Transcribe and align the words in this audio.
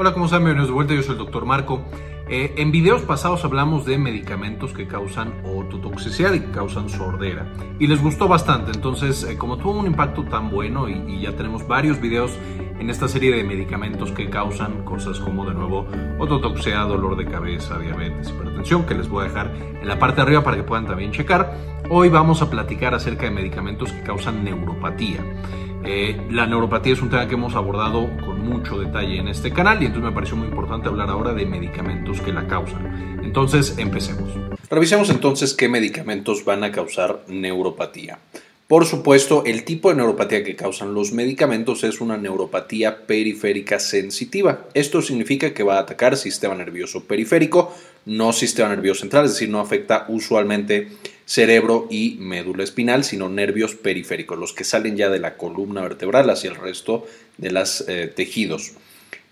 Hola, 0.00 0.12
¿cómo 0.12 0.26
están? 0.26 0.44
Bienvenidos 0.44 0.68
de 0.68 0.74
vuelta, 0.74 0.94
yo 0.94 1.02
soy 1.02 1.14
el 1.14 1.18
doctor 1.18 1.44
Marco. 1.44 1.82
Eh, 2.28 2.54
en 2.58 2.70
videos 2.70 3.02
pasados 3.02 3.44
hablamos 3.44 3.84
de 3.84 3.98
medicamentos 3.98 4.72
que 4.72 4.86
causan 4.86 5.42
ototoxicidad 5.44 6.34
y 6.34 6.38
que 6.38 6.52
causan 6.52 6.88
sordera. 6.88 7.52
Y 7.80 7.88
les 7.88 8.00
gustó 8.00 8.28
bastante, 8.28 8.70
entonces 8.72 9.24
eh, 9.24 9.36
como 9.36 9.56
tuvo 9.56 9.72
un 9.72 9.86
impacto 9.86 10.22
tan 10.22 10.50
bueno 10.52 10.88
y, 10.88 11.20
ya 11.20 11.34
tenemos 11.34 11.66
varios 11.66 12.00
videos 12.00 12.30
en 12.78 12.90
esta 12.90 13.08
serie 13.08 13.34
de 13.34 13.42
medicamentos 13.42 14.12
que 14.12 14.30
causan 14.30 14.84
cosas 14.84 15.18
como 15.18 15.44
de 15.44 15.54
nuevo 15.54 15.88
ototoxicidad, 16.20 16.86
dolor 16.86 17.16
de 17.16 17.24
cabeza, 17.24 17.76
diabetes, 17.80 18.30
hipertensión, 18.30 18.86
que 18.86 18.94
les 18.94 19.08
voy 19.08 19.24
a 19.24 19.28
dejar 19.28 19.52
en 19.80 19.88
la 19.88 19.98
parte 19.98 20.18
de 20.18 20.22
arriba 20.22 20.44
para 20.44 20.56
que 20.56 20.62
puedan 20.62 20.86
también 20.86 21.10
checar. 21.10 21.56
Hoy 21.90 22.08
vamos 22.08 22.40
a 22.40 22.48
platicar 22.48 22.94
acerca 22.94 23.24
de 23.24 23.32
medicamentos 23.32 23.90
que 23.90 24.02
causan 24.02 24.44
neuropatía. 24.44 25.24
Eh, 25.84 26.20
la 26.30 26.46
neuropatía 26.46 26.92
es 26.92 27.02
un 27.02 27.10
tema 27.10 27.28
que 27.28 27.34
hemos 27.34 27.54
abordado 27.54 28.10
con 28.24 28.46
mucho 28.46 28.78
detalle 28.78 29.18
en 29.18 29.28
este 29.28 29.52
canal 29.52 29.82
y 29.82 29.86
entonces 29.86 30.10
me 30.10 30.14
pareció 30.14 30.36
muy 30.36 30.48
importante 30.48 30.88
hablar 30.88 31.08
ahora 31.08 31.32
de 31.32 31.46
medicamentos 31.46 32.20
que 32.20 32.32
la 32.32 32.46
causan. 32.46 33.20
Entonces, 33.22 33.76
empecemos. 33.78 34.30
Revisemos 34.70 35.10
entonces 35.10 35.54
qué 35.54 35.68
medicamentos 35.68 36.44
van 36.44 36.64
a 36.64 36.72
causar 36.72 37.22
neuropatía. 37.28 38.18
Por 38.68 38.84
supuesto, 38.84 39.44
el 39.46 39.64
tipo 39.64 39.88
de 39.88 39.96
neuropatía 39.96 40.44
que 40.44 40.54
causan 40.54 40.92
los 40.92 41.12
medicamentos 41.12 41.84
es 41.84 42.02
una 42.02 42.18
neuropatía 42.18 43.06
periférica 43.06 43.80
sensitiva. 43.80 44.66
Esto 44.74 45.00
significa 45.00 45.54
que 45.54 45.62
va 45.62 45.78
a 45.78 45.80
atacar 45.80 46.18
sistema 46.18 46.54
nervioso 46.54 47.04
periférico, 47.04 47.74
no 48.04 48.34
sistema 48.34 48.68
nervioso 48.68 49.00
central, 49.00 49.24
es 49.24 49.32
decir, 49.32 49.48
no 49.48 49.60
afecta 49.60 50.04
usualmente 50.08 50.88
cerebro 51.28 51.86
y 51.90 52.16
médula 52.20 52.64
espinal, 52.64 53.04
sino 53.04 53.28
nervios 53.28 53.74
periféricos, 53.74 54.38
los 54.38 54.54
que 54.54 54.64
salen 54.64 54.96
ya 54.96 55.10
de 55.10 55.18
la 55.18 55.36
columna 55.36 55.82
vertebral 55.82 56.30
hacia 56.30 56.48
el 56.48 56.56
resto 56.56 57.06
de 57.36 57.50
los 57.50 57.84
eh, 57.86 58.10
tejidos. 58.14 58.72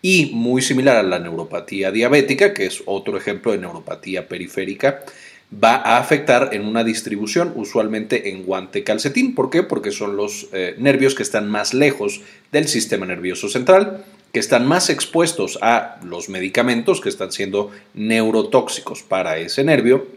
Y 0.03 0.27
muy 0.35 0.61
similar 0.61 0.99
a 0.99 1.03
la 1.03 1.19
neuropatía 1.19 1.91
diabética, 1.91 2.53
que 2.53 2.67
es 2.67 2.83
otro 2.85 3.17
ejemplo 3.17 3.53
de 3.53 3.59
neuropatía 3.59 4.29
periférica, 4.29 5.05
va 5.53 5.77
a 5.77 5.97
afectar 5.97 6.51
en 6.53 6.67
una 6.67 6.85
distribución 6.85 7.53
usualmente 7.57 8.29
en 8.29 8.45
guante 8.45 8.85
calcetín. 8.85 9.35
¿Por 9.35 9.49
qué? 9.49 9.63
Porque 9.63 9.91
son 9.91 10.19
los 10.19 10.49
eh, 10.53 10.75
nervios 10.79 11.15
que 11.15 11.23
están 11.23 11.49
más 11.49 11.73
lejos 11.73 12.21
del 12.53 12.69
sistema 12.69 13.07
nervioso 13.07 13.49
central, 13.49 14.05
que 14.33 14.41
están 14.41 14.67
más 14.67 14.91
expuestos 14.91 15.59
a 15.63 15.99
los 16.05 16.29
medicamentos 16.29 17.01
que 17.01 17.09
están 17.09 17.33
siendo 17.33 17.71
neurotóxicos 17.95 19.03
para 19.03 19.39
ese 19.39 19.65
nervio 19.65 20.09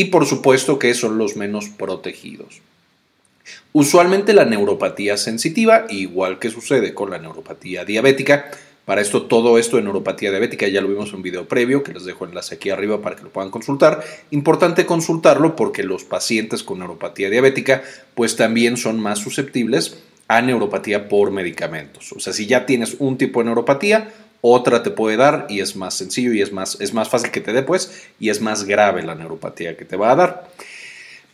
y 0.00 0.04
por 0.04 0.26
supuesto 0.26 0.78
que 0.78 0.92
son 0.92 1.16
los 1.16 1.36
menos 1.36 1.70
protegidos. 1.70 2.60
Usualmente 3.72 4.34
la 4.34 4.44
neuropatía 4.44 5.16
sensitiva, 5.16 5.86
igual 5.88 6.38
que 6.38 6.50
sucede 6.50 6.92
con 6.92 7.08
la 7.08 7.18
neuropatía 7.18 7.86
diabética, 7.86 8.50
para 8.84 9.00
esto 9.00 9.22
todo 9.22 9.56
esto 9.56 9.78
de 9.78 9.84
neuropatía 9.84 10.30
diabética 10.30 10.68
ya 10.68 10.82
lo 10.82 10.88
vimos 10.88 11.08
en 11.08 11.16
un 11.16 11.22
video 11.22 11.48
previo 11.48 11.82
que 11.82 11.94
les 11.94 12.04
dejo 12.04 12.26
enlace 12.26 12.56
aquí 12.56 12.68
arriba 12.68 13.00
para 13.00 13.16
que 13.16 13.22
lo 13.22 13.30
puedan 13.30 13.50
consultar. 13.50 14.04
Importante 14.30 14.84
consultarlo 14.84 15.56
porque 15.56 15.82
los 15.82 16.04
pacientes 16.04 16.62
con 16.62 16.80
neuropatía 16.80 17.30
diabética 17.30 17.82
pues 18.14 18.36
también 18.36 18.76
son 18.76 19.00
más 19.00 19.20
susceptibles 19.20 19.96
a 20.28 20.42
neuropatía 20.42 21.08
por 21.08 21.30
medicamentos. 21.30 22.12
O 22.12 22.20
sea, 22.20 22.34
si 22.34 22.46
ya 22.46 22.66
tienes 22.66 22.96
un 22.98 23.16
tipo 23.16 23.40
de 23.40 23.46
neuropatía, 23.46 24.12
otra 24.52 24.82
te 24.82 24.90
puede 24.90 25.16
dar 25.16 25.46
y 25.48 25.60
es 25.60 25.76
más 25.76 25.94
sencillo 25.94 26.32
y 26.32 26.42
es 26.42 26.52
más, 26.52 26.80
es 26.80 26.94
más 26.94 27.08
fácil 27.08 27.30
que 27.30 27.40
te 27.40 27.52
dé, 27.52 27.62
pues, 27.62 28.06
y 28.20 28.30
es 28.30 28.40
más 28.40 28.64
grave 28.64 29.02
la 29.02 29.14
neuropatía 29.14 29.76
que 29.76 29.84
te 29.84 29.96
va 29.96 30.12
a 30.12 30.16
dar. 30.16 30.48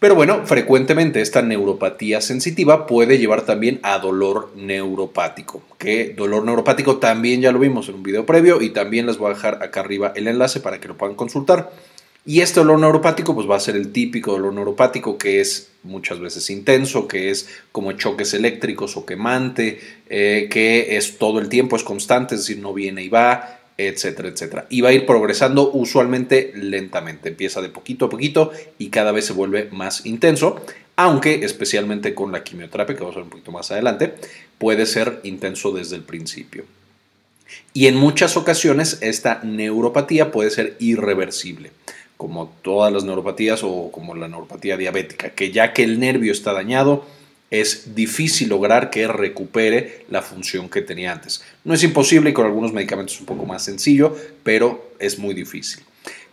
Pero 0.03 0.17
bueno, 0.17 0.45
frecuentemente 0.47 1.21
esta 1.21 1.43
neuropatía 1.43 2.21
sensitiva 2.21 2.89
puede 2.89 3.19
llevar 3.19 3.43
también 3.43 3.79
a 3.85 3.99
dolor 3.99 4.51
neuropático, 4.57 5.63
que 5.79 6.13
dolor 6.17 6.45
neuropático 6.45 6.97
también 6.97 7.41
ya 7.41 7.53
lo 7.53 7.61
vimos 7.61 7.89
en 7.89 7.95
un 7.95 8.03
video 8.03 8.27
previo 8.27 8.61
y 8.61 8.71
también 8.71 9.07
les 9.07 9.19
voy 9.19 9.31
a 9.31 9.35
dejar 9.35 9.63
acá 9.63 9.79
arriba 9.79 10.13
el 10.17 10.27
enlace 10.27 10.59
para 10.59 10.81
que 10.81 10.89
lo 10.89 10.97
puedan 10.97 11.15
consultar. 11.15 11.71
Y 12.25 12.41
este 12.41 12.61
dolor 12.61 12.79
neuropático 12.79 13.35
pues 13.35 13.51
va 13.51 13.57
a 13.57 13.61
ser 13.61 13.75
el 13.75 13.91
típico 13.91 14.33
dolor 14.33 14.55
neuropático 14.55 15.19
que 15.19 15.41
es 15.41 15.71
muchas 15.83 16.21
veces 16.21 16.49
intenso, 16.51 17.09
que 17.09 17.31
es 17.31 17.49
como 17.73 17.93
choques 17.93 18.33
eléctricos 18.35 18.97
o 18.97 19.05
quemante, 19.05 19.81
eh, 20.09 20.47
que 20.49 20.97
es 20.97 21.19
todo 21.19 21.41
el 21.41 21.49
tiempo, 21.49 21.75
es 21.75 21.83
constante, 21.83 22.37
es 22.37 22.43
decir, 22.43 22.59
no 22.59 22.73
viene 22.73 23.03
y 23.03 23.09
va, 23.09 23.59
etcétera, 23.77 24.29
etcétera. 24.29 24.67
Y 24.71 24.83
va 24.83 24.91
a 24.91 24.93
ir 24.93 25.05
progresando 25.05 25.73
usualmente 25.73 26.53
lentamente, 26.55 27.31
empieza 27.31 27.61
de 27.61 27.71
poquito 27.71 28.05
a 28.05 28.11
poquito 28.11 28.53
y 28.79 28.91
cada 28.91 29.11
vez 29.11 29.27
se 29.27 29.33
vuelve 29.33 29.69
más 29.73 30.07
intenso, 30.07 30.65
aunque 30.95 31.45
especialmente 31.45 32.15
con 32.15 32.31
la 32.31 32.45
quimioterapia, 32.45 32.95
que 32.95 33.01
vamos 33.01 33.17
a 33.17 33.19
ver 33.19 33.25
un 33.25 33.31
poquito 33.31 33.51
más 33.51 33.73
adelante, 33.73 34.15
puede 34.59 34.87
ser 34.87 35.19
intenso 35.25 35.73
desde 35.73 35.97
el 35.97 36.03
principio. 36.03 36.67
Y 37.75 37.89
en 37.89 37.97
muchas 37.97 38.37
ocasiones 38.37 38.99
esta 39.01 39.41
neuropatía 39.43 40.31
puede 40.31 40.51
ser 40.51 40.77
irreversible 40.79 41.73
como 42.23 42.55
todas 42.63 42.93
las 42.93 43.03
neuropatías 43.03 43.65
o 43.65 43.91
como 43.91 44.15
la 44.15 44.29
neuropatía 44.29 44.77
diabética, 44.77 45.31
que 45.31 45.51
ya 45.51 45.73
que 45.73 45.83
el 45.83 45.99
nervio 45.99 46.31
está 46.31 46.53
dañado, 46.53 47.05
es 47.51 47.97
difícil 47.97 48.49
lograr 48.49 48.91
que 48.91 49.09
recupere 49.09 50.05
la 50.09 50.23
función 50.23 50.69
que 50.69 50.83
tenía 50.83 51.11
antes. 51.11 51.43
No 51.65 51.75
es 51.75 51.83
imposible 51.83 52.31
y 52.31 52.33
con 52.33 52.47
algunos 52.47 52.73
medicamentos 52.73 53.17
es 53.17 53.21
un 53.23 53.27
poco 53.27 53.45
más 53.45 53.65
sencillo, 53.65 54.17
pero 54.45 54.93
es 55.01 55.19
muy 55.19 55.35
difícil. 55.35 55.83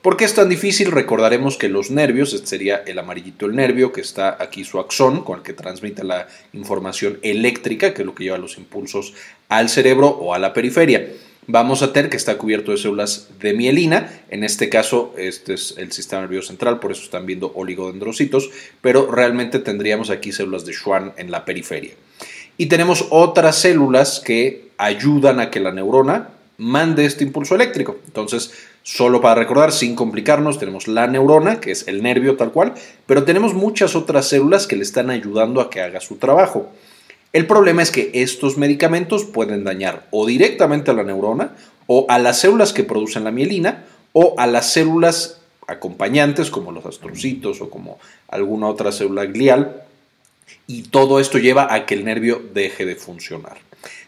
¿Por 0.04 0.16
qué 0.16 0.26
es 0.26 0.36
tan 0.36 0.48
difícil? 0.48 0.92
Recordaremos 0.92 1.58
que 1.58 1.70
los 1.70 1.90
nervios, 1.90 2.36
este 2.36 2.46
sería 2.46 2.84
el 2.86 3.00
amarillito 3.00 3.48
el 3.48 3.56
nervio, 3.56 3.92
que 3.92 4.02
está 4.02 4.38
aquí 4.40 4.66
su 4.66 4.80
axón, 4.80 5.24
con 5.24 5.40
el 5.40 5.44
que 5.44 5.54
transmite 5.54 6.04
la 6.04 6.28
información 6.54 7.18
eléctrica, 7.24 7.96
que 7.96 8.04
es 8.04 8.06
lo 8.06 8.14
que 8.14 8.26
lleva 8.26 8.38
los 8.38 8.60
impulsos 8.60 9.16
al 9.48 9.70
cerebro 9.70 10.10
o 10.10 10.36
a 10.36 10.40
la 10.40 10.54
periferia 10.54 11.08
vamos 11.52 11.82
a 11.82 11.92
tener 11.92 12.12
que 12.12 12.18
está 12.18 12.38
cubierto 12.38 12.72
de 12.72 12.78
células 12.78 13.28
de 13.40 13.54
mielina. 13.54 14.22
En 14.30 14.44
este 14.44 14.70
caso, 14.70 15.14
este 15.18 15.56
es 15.56 15.74
el 15.78 15.92
sistema 15.92 16.22
nervioso 16.22 16.50
central, 16.50 16.80
por 16.80 16.92
eso 16.92 17.04
están 17.04 17.26
viendo 17.26 17.52
oligodendrocitos, 17.56 18.52
pero 18.82 19.12
realmente 19.12 19.58
tendríamos 19.58 20.12
aquí 20.12 20.32
células 20.32 20.64
de 20.66 20.74
Schwann 20.74 21.14
en 21.18 21.32
la 21.32 21.46
periferia. 21.46 21.94
Y 22.58 22.68
tenemos 22.68 23.08
otras 23.10 23.58
células 23.58 24.20
que 24.20 24.70
ayudan 24.78 25.40
a 25.40 25.50
que 25.50 25.60
la 25.60 25.72
neurona 25.72 26.30
mande 26.58 27.06
este 27.06 27.24
impulso 27.24 27.56
eléctrico. 27.56 27.98
Entonces, 28.06 28.54
solo 28.84 29.20
para 29.20 29.42
recordar, 29.42 29.72
sin 29.72 29.96
complicarnos, 29.96 30.60
tenemos 30.60 30.88
la 30.88 31.08
neurona, 31.08 31.60
que 31.60 31.72
es 31.72 31.88
el 31.88 32.04
nervio 32.04 32.36
tal 32.36 32.52
cual, 32.52 32.76
pero 33.08 33.24
tenemos 33.24 33.56
muchas 33.56 33.96
otras 33.96 34.28
células 34.28 34.68
que 34.68 34.76
le 34.76 34.84
están 34.84 35.10
ayudando 35.10 35.62
a 35.62 35.72
que 35.72 35.82
haga 35.82 36.00
su 36.00 36.18
trabajo. 36.18 36.70
El 37.32 37.46
problema 37.46 37.84
es 37.84 37.92
que 37.92 38.10
estos 38.14 38.58
medicamentos 38.58 39.24
pueden 39.24 39.64
dañar 39.64 40.08
o 40.10 40.26
directamente 40.26 40.92
a 40.92 40.96
la 40.96 41.04
neurona 41.04 41.56
o 41.86 42.06
a 42.10 42.18
las 42.18 42.40
células 42.40 42.74
que 42.74 42.84
producen 42.84 43.24
la 43.24 43.32
mielina 43.32 43.86
o 44.14 44.36
a 44.38 44.48
las 44.48 44.74
células 44.74 45.40
acompañantes 45.68 46.50
como 46.50 46.72
los 46.72 46.86
astrocitos 46.86 47.62
o 47.62 47.70
como 47.70 48.00
alguna 48.28 48.68
otra 48.68 48.92
célula 48.92 49.26
glial 49.26 49.84
y 50.66 50.84
todo 50.84 51.20
esto 51.20 51.38
lleva 51.38 51.74
a 51.74 51.86
que 51.86 51.94
el 51.94 52.06
nervio 52.06 52.42
deje 52.54 52.86
de 52.86 52.96
funcionar. 52.96 53.58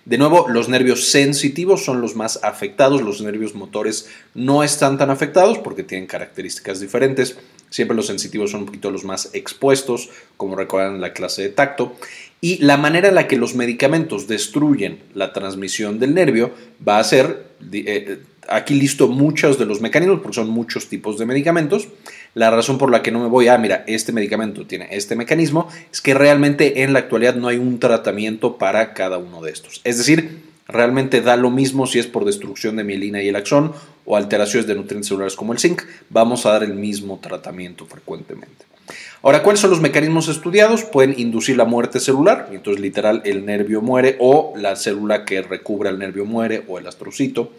De 0.06 0.18
nuevo, 0.18 0.48
los 0.50 0.68
nervios 0.68 1.10
sensitivos 1.10 1.86
son 1.86 2.02
los 2.02 2.16
más 2.16 2.44
afectados, 2.44 3.04
los 3.04 3.22
nervios 3.22 3.54
motores 3.54 4.10
no 4.34 4.64
están 4.64 4.98
tan 4.98 5.12
afectados 5.12 5.60
porque 5.60 5.84
tienen 5.84 6.08
características 6.08 6.80
diferentes. 6.80 7.38
Siempre 7.72 7.96
los 7.96 8.08
sensitivos 8.08 8.52
son 8.52 8.62
un 8.62 8.66
poquito 8.68 8.92
los 8.92 9.06
más 9.06 9.30
expuestos, 9.34 10.10
como 10.36 10.58
recuerdan 10.58 10.96
en 10.96 11.02
la 11.02 11.14
clase 11.14 11.42
de 11.42 11.50
tacto. 11.50 11.96
Y 12.42 12.58
la 12.58 12.76
manera 12.76 13.08
en 13.08 13.16
la 13.16 13.28
que 13.28 13.38
los 13.38 13.56
medicamentos 13.56 14.28
destruyen 14.28 15.00
la 15.14 15.32
transmisión 15.32 15.98
del 15.98 16.14
nervio 16.14 16.52
va 16.86 17.00
a 17.00 17.04
ser, 17.06 17.46
eh, 17.72 18.20
aquí 18.50 18.74
listo 18.74 19.08
muchos 19.08 19.58
de 19.58 19.66
los 19.66 19.80
mecanismos, 19.80 20.20
porque 20.20 20.36
son 20.36 20.50
muchos 20.50 20.90
tipos 20.90 21.18
de 21.18 21.26
medicamentos. 21.26 21.88
La 22.34 22.52
razón 22.52 22.78
por 22.78 22.92
la 22.92 23.02
que 23.02 23.12
no 23.12 23.22
me 23.22 23.28
voy 23.28 23.48
a, 23.48 23.58
mira, 23.58 23.86
este 23.88 24.12
medicamento 24.12 24.68
tiene 24.68 24.90
este 24.92 25.16
mecanismo, 25.16 25.70
es 25.94 26.02
que 26.02 26.14
realmente 26.14 26.84
en 26.84 26.92
la 26.92 27.00
actualidad 27.00 27.36
no 27.36 27.48
hay 27.48 27.58
un 27.58 27.80
tratamiento 27.80 28.58
para 28.58 28.94
cada 28.94 29.18
uno 29.18 29.42
de 29.42 29.52
estos. 29.52 29.80
Es 29.86 29.98
decir, 29.98 30.51
realmente 30.72 31.22
da 31.22 31.36
lo 31.36 31.50
mismo 31.50 31.88
si 31.88 32.00
es 32.00 32.08
por 32.08 32.26
destrucción 32.26 32.76
de 32.76 32.84
mielina 32.84 33.22
y 33.22 33.28
el 33.28 33.36
axón 33.36 33.74
o 34.06 34.16
alteraciones 34.16 34.68
de 34.68 34.76
nutrientes 34.76 35.08
celulares 35.08 35.36
como 35.36 35.54
el 35.54 35.60
zinc, 35.60 35.84
vamos 36.10 36.46
a 36.46 36.52
dar 36.52 36.64
el 36.64 36.74
mismo 36.74 37.20
tratamiento 37.22 37.86
frecuentemente. 37.86 38.66
Ahora, 39.22 39.44
¿cuáles 39.44 39.60
son 39.60 39.70
los 39.70 39.82
mecanismos 39.82 40.28
estudiados? 40.28 40.84
Pueden 40.84 41.14
inducir 41.18 41.56
la 41.56 41.66
muerte 41.66 42.00
celular, 42.00 42.50
entonces 42.52 42.82
literal 42.82 43.22
el 43.24 43.46
nervio 43.46 43.82
muere 43.82 44.18
o 44.20 44.54
la 44.58 44.76
célula 44.76 45.26
que 45.26 45.42
recubre 45.42 45.90
el 45.90 46.00
nervio 46.00 46.26
muere 46.26 46.64
o 46.68 46.80
el 46.80 46.88
astrocito. 46.88 47.52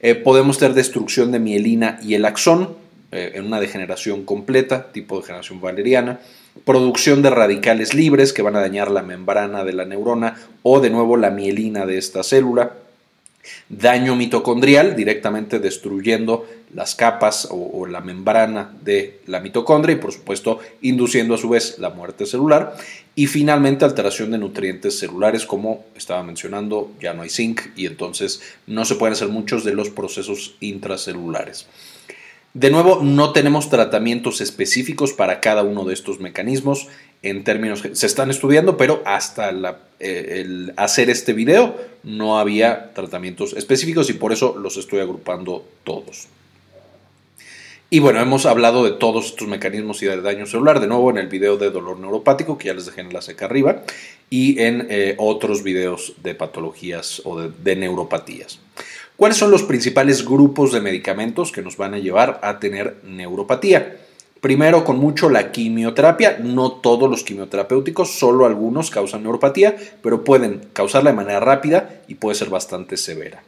Eh, 0.00 0.14
podemos 0.14 0.58
tener 0.58 0.74
destrucción 0.74 1.32
de 1.32 1.38
mielina 1.38 1.98
y 2.02 2.14
el 2.14 2.24
axón 2.24 2.76
eh, 3.10 3.32
en 3.34 3.46
una 3.46 3.58
degeneración 3.58 4.24
completa, 4.24 4.92
tipo 4.92 5.18
degeneración 5.18 5.60
valeriana. 5.60 6.20
Producción 6.64 7.22
de 7.22 7.30
radicales 7.30 7.94
libres 7.94 8.32
que 8.32 8.42
van 8.42 8.56
a 8.56 8.60
dañar 8.60 8.90
la 8.90 9.02
membrana 9.02 9.64
de 9.64 9.72
la 9.72 9.84
neurona 9.84 10.36
o 10.62 10.80
de 10.80 10.90
nuevo 10.90 11.16
la 11.16 11.30
mielina 11.30 11.86
de 11.86 11.98
esta 11.98 12.22
célula 12.22 12.72
daño 13.68 14.16
mitocondrial, 14.16 14.96
directamente 14.96 15.58
destruyendo 15.58 16.46
las 16.74 16.94
capas 16.94 17.48
o, 17.50 17.86
la 17.86 18.00
membrana 18.00 18.74
de 18.82 19.20
la 19.26 19.40
mitocondria 19.40 19.94
y 19.94 19.98
por 19.98 20.12
supuesto 20.12 20.58
induciendo 20.82 21.34
a 21.34 21.38
su 21.38 21.48
vez 21.48 21.78
la 21.78 21.90
muerte 21.90 22.26
celular. 22.26 22.76
Y 23.14 23.26
finalmente 23.26 23.84
alteración 23.84 24.30
de 24.30 24.38
nutrientes 24.38 24.98
celulares, 24.98 25.44
como 25.44 25.84
estaba 25.96 26.22
mencionando, 26.22 26.92
ya 27.00 27.14
no 27.14 27.22
hay 27.22 27.30
zinc 27.30 27.62
y 27.76 27.86
entonces 27.86 28.40
no 28.66 28.84
se 28.84 28.94
pueden 28.94 29.14
hacer 29.14 29.28
muchos 29.28 29.64
de 29.64 29.74
los 29.74 29.90
procesos 29.90 30.54
intracelulares. 30.60 31.66
De 32.58 32.70
nuevo, 32.70 32.98
no 33.04 33.30
tenemos 33.30 33.70
tratamientos 33.70 34.40
específicos 34.40 35.12
para 35.12 35.38
cada 35.38 35.62
uno 35.62 35.84
de 35.84 35.94
estos 35.94 36.18
mecanismos 36.18 36.88
en 37.22 37.44
términos 37.44 37.84
se 37.92 38.06
están 38.06 38.30
estudiando, 38.30 38.76
pero 38.76 39.00
hasta 39.04 39.52
eh, 40.00 40.40
el 40.40 40.72
hacer 40.76 41.08
este 41.08 41.34
video 41.34 41.76
no 42.02 42.40
había 42.40 42.92
tratamientos 42.94 43.52
específicos 43.52 44.10
y 44.10 44.14
por 44.14 44.32
eso 44.32 44.56
los 44.58 44.76
estoy 44.76 44.98
agrupando 44.98 45.64
todos. 45.84 46.26
Y 47.90 48.00
bueno, 48.00 48.20
hemos 48.20 48.44
hablado 48.44 48.82
de 48.82 48.90
todos 48.90 49.26
estos 49.26 49.46
mecanismos 49.46 50.02
y 50.02 50.06
de 50.06 50.20
daño 50.20 50.44
celular, 50.44 50.80
de 50.80 50.88
nuevo 50.88 51.10
en 51.10 51.18
el 51.18 51.28
video 51.28 51.58
de 51.58 51.70
dolor 51.70 52.00
neuropático, 52.00 52.58
que 52.58 52.66
ya 52.66 52.74
les 52.74 52.86
dejé 52.86 53.02
en 53.02 53.12
la 53.12 53.22
seca 53.22 53.44
arriba, 53.44 53.84
y 54.30 54.60
en 54.60 54.88
eh, 54.90 55.14
otros 55.18 55.62
videos 55.62 56.14
de 56.24 56.34
patologías 56.34 57.22
o 57.24 57.40
de 57.40 57.76
neuropatías. 57.76 58.58
¿Cuáles 59.18 59.36
son 59.36 59.50
los 59.50 59.64
principales 59.64 60.24
grupos 60.24 60.70
de 60.70 60.80
medicamentos 60.80 61.50
que 61.50 61.60
nos 61.60 61.76
van 61.76 61.92
a 61.92 61.98
llevar 61.98 62.38
a 62.40 62.60
tener 62.60 62.98
neuropatía? 63.02 63.96
Primero, 64.40 64.84
con 64.84 65.00
mucho 65.00 65.28
la 65.28 65.50
quimioterapia. 65.50 66.38
No 66.38 66.70
todos 66.70 67.10
los 67.10 67.24
quimioterapéuticos, 67.24 68.16
solo 68.16 68.46
algunos 68.46 68.92
causan 68.92 69.24
neuropatía, 69.24 69.74
pero 70.04 70.22
pueden 70.22 70.60
causarla 70.72 71.10
de 71.10 71.16
manera 71.16 71.40
rápida 71.40 72.02
y 72.06 72.14
puede 72.14 72.36
ser 72.36 72.48
bastante 72.48 72.96
severa. 72.96 73.42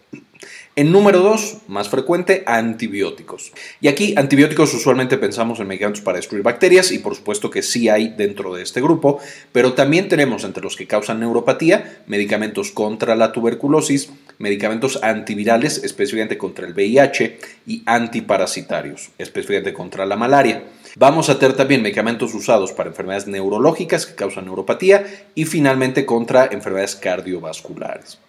En 0.77 0.93
número 0.93 1.19
dos, 1.19 1.59
más 1.67 1.89
frecuente, 1.89 2.45
antibióticos. 2.47 3.53
Y 3.81 3.89
aquí 3.89 4.15
antibióticos 4.17 4.73
usualmente 4.73 5.19
pensamos 5.19 5.59
en 5.59 5.67
medicamentos 5.67 6.01
para 6.01 6.19
destruir 6.19 6.45
bacterias 6.45 6.93
y 6.93 7.01
por 7.01 7.17
supuesto 7.17 7.51
que 7.51 7.63
sí 7.63 7.89
hay 7.89 8.15
dentro 8.17 8.55
de 8.55 8.63
este 8.63 8.81
grupo, 8.81 9.19
pero 9.51 9.73
también 9.73 10.09
tenemos 10.09 10.45
entre 10.45 10.63
los 10.63 10.77
que 10.77 10.87
causan 10.87 11.19
neuropatía 11.19 12.03
medicamentos 12.07 12.71
contra 12.71 13.17
la 13.17 13.33
tuberculosis, 13.33 14.11
medicamentos 14.39 15.03
antivirales 15.03 15.83
específicamente 15.83 16.39
contra 16.39 16.69
el 16.69 16.73
VIH 16.73 17.39
y 17.67 17.83
antiparasitarios 17.85 19.11
específicamente 19.19 19.75
contra 19.75 20.07
la 20.07 20.17
malaria. 20.17 20.63
Vamos 20.95 21.31
a 21.31 21.41
tener 21.41 21.57
también 21.57 21.83
medicamentos 21.83 22.33
usados 22.33 22.71
para 22.71 22.91
enfermedades 22.91 23.27
neurológicas 23.27 24.07
que 24.07 24.15
causan 24.15 24.45
neuropatía 24.45 25.05
y 25.35 25.47
finalmente 25.47 26.07
contra 26.07 26.47
enfermedades 26.47 26.95
cardiovasculares. 26.95 28.21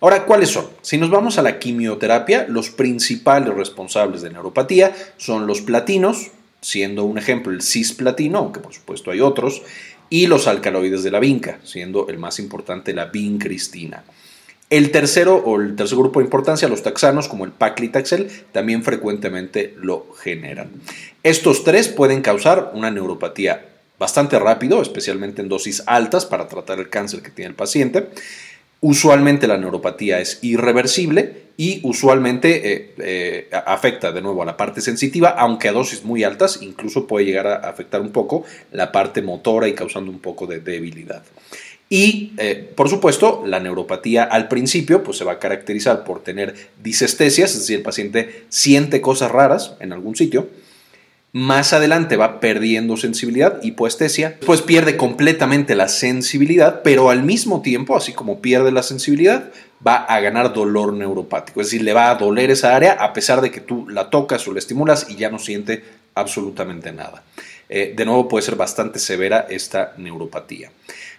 Ahora, 0.00 0.26
¿cuáles 0.26 0.50
son? 0.50 0.66
Si 0.82 0.96
nos 0.96 1.10
vamos 1.10 1.38
a 1.38 1.42
la 1.42 1.58
quimioterapia, 1.58 2.46
los 2.48 2.70
principales 2.70 3.52
responsables 3.54 4.22
de 4.22 4.30
neuropatía 4.30 4.94
son 5.16 5.48
los 5.48 5.60
platinos, 5.60 6.28
siendo 6.60 7.04
un 7.04 7.18
ejemplo 7.18 7.52
el 7.52 7.62
cisplatino, 7.62 8.38
aunque 8.38 8.60
por 8.60 8.72
supuesto 8.72 9.10
hay 9.10 9.20
otros, 9.20 9.62
y 10.08 10.28
los 10.28 10.46
alcaloides 10.46 11.02
de 11.02 11.10
la 11.10 11.18
vinca, 11.18 11.58
siendo 11.64 12.08
el 12.08 12.18
más 12.18 12.38
importante 12.38 12.92
la 12.94 13.06
vincristina. 13.06 14.04
El 14.70 14.90
tercero 14.90 15.34
o 15.34 15.60
el 15.60 15.74
tercer 15.74 15.98
grupo 15.98 16.20
de 16.20 16.26
importancia, 16.26 16.68
los 16.68 16.82
taxanos 16.82 17.26
como 17.26 17.44
el 17.44 17.52
paclitaxel, 17.52 18.30
también 18.52 18.84
frecuentemente 18.84 19.74
lo 19.78 20.12
generan. 20.20 20.70
Estos 21.22 21.64
tres 21.64 21.88
pueden 21.88 22.22
causar 22.22 22.70
una 22.74 22.90
neuropatía 22.90 23.66
bastante 23.98 24.38
rápido, 24.38 24.80
especialmente 24.80 25.42
en 25.42 25.48
dosis 25.48 25.82
altas 25.86 26.24
para 26.24 26.46
tratar 26.46 26.78
el 26.78 26.88
cáncer 26.88 27.22
que 27.22 27.30
tiene 27.30 27.48
el 27.48 27.56
paciente. 27.56 28.10
Usualmente 28.80 29.48
la 29.48 29.56
neuropatía 29.56 30.20
es 30.20 30.38
irreversible 30.42 31.48
y 31.56 31.80
usualmente 31.82 32.72
eh, 32.72 32.94
eh, 32.98 33.50
afecta 33.66 34.12
de 34.12 34.22
nuevo 34.22 34.42
a 34.42 34.46
la 34.46 34.56
parte 34.56 34.80
sensitiva, 34.80 35.30
aunque 35.30 35.68
a 35.68 35.72
dosis 35.72 36.04
muy 36.04 36.22
altas 36.22 36.60
incluso 36.62 37.08
puede 37.08 37.26
llegar 37.26 37.48
a 37.48 37.56
afectar 37.68 38.00
un 38.00 38.10
poco 38.10 38.44
la 38.70 38.92
parte 38.92 39.20
motora 39.22 39.66
y 39.66 39.74
causando 39.74 40.12
un 40.12 40.20
poco 40.20 40.46
de 40.46 40.60
debilidad. 40.60 41.24
Y, 41.90 42.34
eh, 42.36 42.70
por 42.76 42.88
supuesto, 42.88 43.42
la 43.46 43.60
neuropatía 43.60 44.22
al 44.22 44.46
principio 44.46 45.02
pues, 45.02 45.16
se 45.18 45.24
va 45.24 45.32
a 45.32 45.38
caracterizar 45.38 46.04
por 46.04 46.22
tener 46.22 46.54
disestesias, 46.82 47.52
es 47.52 47.60
decir, 47.60 47.78
el 47.78 47.82
paciente 47.82 48.44
siente 48.50 49.00
cosas 49.00 49.32
raras 49.32 49.74
en 49.80 49.92
algún 49.92 50.14
sitio, 50.14 50.48
más 51.32 51.72
adelante 51.72 52.16
va 52.16 52.40
perdiendo 52.40 52.96
sensibilidad, 52.96 53.62
hipoestesia, 53.62 54.30
después 54.30 54.62
pierde 54.62 54.96
completamente 54.96 55.74
la 55.74 55.88
sensibilidad, 55.88 56.82
pero 56.82 57.10
al 57.10 57.22
mismo 57.22 57.60
tiempo, 57.60 57.96
así 57.96 58.12
como 58.12 58.40
pierde 58.40 58.72
la 58.72 58.82
sensibilidad, 58.82 59.50
va 59.86 59.96
a 59.96 60.20
ganar 60.20 60.52
dolor 60.52 60.92
neuropático, 60.92 61.60
es 61.60 61.68
decir, 61.68 61.82
le 61.82 61.92
va 61.92 62.10
a 62.10 62.14
doler 62.14 62.50
esa 62.50 62.74
área 62.74 62.92
a 62.94 63.12
pesar 63.12 63.40
de 63.40 63.50
que 63.50 63.60
tú 63.60 63.88
la 63.88 64.10
tocas 64.10 64.46
o 64.48 64.52
la 64.52 64.58
estimulas 64.58 65.06
y 65.08 65.16
ya 65.16 65.30
no 65.30 65.38
siente 65.38 65.84
absolutamente 66.14 66.92
nada. 66.92 67.22
Eh, 67.68 67.92
de 67.94 68.04
nuevo 68.06 68.28
puede 68.28 68.44
ser 68.44 68.56
bastante 68.56 68.98
severa 68.98 69.46
esta 69.50 69.92
neuropatía. 69.98 70.72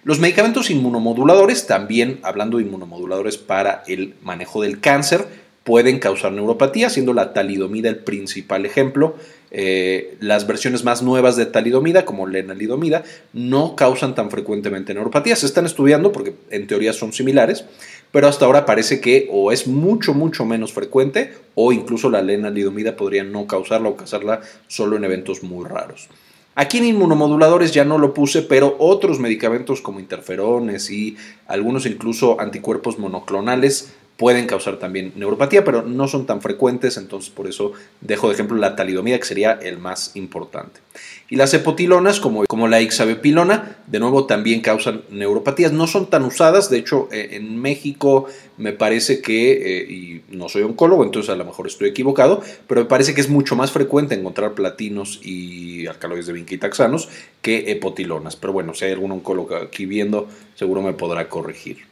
Los 0.03 0.19
medicamentos 0.19 0.71
inmunomoduladores, 0.71 1.67
también 1.67 2.19
hablando 2.23 2.57
de 2.57 2.63
inmunomoduladores 2.63 3.37
para 3.37 3.83
el 3.87 4.15
manejo 4.23 4.61
del 4.61 4.79
cáncer, 4.79 5.27
pueden 5.63 5.99
causar 5.99 6.31
neuropatía, 6.31 6.89
siendo 6.89 7.13
la 7.13 7.33
talidomida 7.33 7.89
el 7.89 7.97
principal 7.97 8.65
ejemplo. 8.65 9.15
Eh, 9.51 10.17
las 10.19 10.45
versiones 10.45 10.83
más 10.83 11.01
nuevas 11.01 11.35
de 11.35 11.45
talidomida, 11.45 12.05
como 12.05 12.27
lenalidomida, 12.27 13.03
no 13.33 13.75
causan 13.75 14.15
tan 14.15 14.29
frecuentemente 14.29 14.93
neuropatía. 14.93 15.35
Se 15.35 15.45
están 15.45 15.65
estudiando 15.65 16.11
porque 16.11 16.35
en 16.49 16.67
teoría 16.67 16.93
son 16.93 17.13
similares, 17.13 17.65
pero 18.11 18.27
hasta 18.27 18.45
ahora 18.45 18.65
parece 18.65 19.01
que 19.01 19.27
o 19.31 19.51
es 19.51 19.67
mucho, 19.67 20.13
mucho 20.13 20.45
menos 20.45 20.73
frecuente 20.73 21.33
o 21.55 21.71
incluso 21.71 22.09
la 22.09 22.21
lenalidomida 22.21 22.95
podría 22.95 23.23
no 23.23 23.47
causarla 23.47 23.89
o 23.89 23.95
causarla 23.95 24.41
solo 24.67 24.97
en 24.97 25.03
eventos 25.03 25.43
muy 25.43 25.67
raros. 25.67 26.09
Aquí 26.55 26.79
en 26.79 26.87
inmunomoduladores 26.87 27.73
ya 27.73 27.85
no 27.85 27.97
lo 27.97 28.13
puse, 28.13 28.41
pero 28.41 28.75
otros 28.79 29.17
medicamentos 29.17 29.79
como 29.79 30.01
interferones 30.01 30.91
y 30.91 31.15
algunos 31.47 31.85
incluso 31.85 32.41
anticuerpos 32.41 32.99
monoclonales 32.99 33.93
pueden 34.19 34.47
causar 34.47 34.75
también 34.79 35.13
neuropatía, 35.15 35.63
pero 35.63 35.81
no 35.81 36.09
son 36.09 36.25
tan 36.25 36.41
frecuentes, 36.41 36.97
entonces 36.97 37.29
por 37.29 37.47
eso 37.47 37.71
dejo 38.01 38.27
de 38.27 38.33
ejemplo 38.33 38.57
la 38.57 38.75
talidomida, 38.75 39.17
que 39.17 39.23
sería 39.23 39.53
el 39.53 39.77
más 39.77 40.11
importante. 40.13 40.81
Y 41.29 41.37
las 41.37 41.53
epotilonas, 41.53 42.19
como, 42.19 42.43
como 42.43 42.67
la 42.67 42.81
ixabepilona, 42.81 43.77
de 43.87 43.99
nuevo 44.01 44.25
también 44.25 44.59
causan 44.59 45.03
neuropatías. 45.09 45.71
No 45.71 45.87
son 45.87 46.09
tan 46.09 46.25
usadas, 46.25 46.69
de 46.69 46.79
hecho 46.79 47.07
eh, 47.13 47.29
en 47.37 47.61
México 47.61 48.25
me 48.57 48.73
parece 48.73 49.21
que, 49.21 49.53
eh, 49.53 49.89
y 49.89 50.23
no 50.35 50.49
soy 50.49 50.63
oncólogo, 50.63 51.05
entonces 51.05 51.29
a 51.29 51.37
lo 51.37 51.45
mejor 51.45 51.67
estoy 51.67 51.87
equivocado, 51.87 52.43
pero 52.67 52.81
me 52.81 52.87
parece 52.87 53.15
que 53.15 53.21
es 53.21 53.29
mucho 53.29 53.55
más 53.55 53.71
frecuente 53.71 54.15
encontrar 54.15 54.53
platinos 54.53 55.21
y 55.23 55.87
alcaloides 55.87 56.27
de 56.27 56.33
vinquitaxanos 56.33 57.07
que 57.41 57.71
epotilonas. 57.71 58.35
Pero 58.35 58.51
bueno, 58.51 58.73
si 58.73 58.83
hay 58.83 58.91
algún 58.91 59.13
oncólogo 59.13 59.55
aquí 59.55 59.85
viendo, 59.85 60.27
seguro 60.55 60.81
me 60.81 60.91
podrá 60.91 61.29
corregir. 61.29 61.88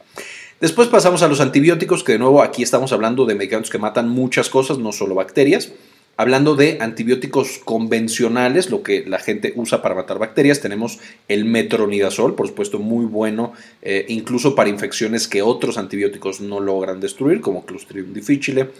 Después 0.59 0.87
pasamos 0.87 1.21
a 1.21 1.27
los 1.27 1.39
antibióticos, 1.39 2.03
que 2.03 2.13
de 2.13 2.19
nuevo 2.19 2.41
aquí 2.41 2.63
estamos 2.63 2.91
hablando 2.91 3.27
de 3.27 3.35
medicamentos 3.35 3.69
que 3.69 3.77
matan 3.77 4.09
muchas 4.09 4.49
cosas, 4.49 4.79
no 4.79 4.91
solo 4.91 5.13
bacterias. 5.13 5.71
Hablando 6.19 6.55
de 6.55 6.79
antibióticos 6.81 7.59
convencionales, 7.63 8.71
lo 8.71 8.81
que 8.81 9.05
la 9.05 9.19
gente 9.19 9.53
usa 9.55 9.83
para 9.83 9.93
matar 9.93 10.17
bacterias, 10.17 10.59
tenemos 10.59 10.97
el 11.27 11.45
metronidazol, 11.45 12.33
por 12.33 12.47
supuesto 12.47 12.79
muy 12.79 13.05
bueno, 13.05 13.53
eh, 13.83 14.03
incluso 14.09 14.55
para 14.55 14.71
infecciones 14.71 15.27
que 15.27 15.43
otros 15.43 15.77
antibióticos 15.77 16.41
no 16.41 16.59
logran 16.59 16.99
destruir, 16.99 17.39
como 17.39 17.63
Clostridium 17.63 18.13
difficile, 18.13 18.71